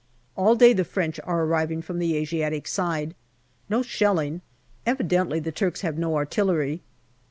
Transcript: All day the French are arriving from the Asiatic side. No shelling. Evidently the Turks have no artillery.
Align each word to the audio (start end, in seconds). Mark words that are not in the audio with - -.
All 0.35 0.55
day 0.55 0.73
the 0.73 0.83
French 0.83 1.19
are 1.25 1.43
arriving 1.43 1.83
from 1.83 1.99
the 1.99 2.15
Asiatic 2.17 2.67
side. 2.67 3.13
No 3.69 3.83
shelling. 3.83 4.41
Evidently 4.83 5.39
the 5.39 5.51
Turks 5.51 5.81
have 5.81 5.95
no 5.95 6.15
artillery. 6.15 6.81